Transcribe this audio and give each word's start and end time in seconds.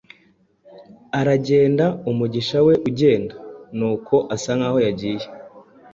aragenda, 1.19 1.85
umugisha 2.09 2.57
we 2.67 2.73
ugenda, 2.89 3.35
nuko 3.77 4.15
asa 4.35 4.51
nkaho 4.57 4.79
yagiye: 4.85 5.25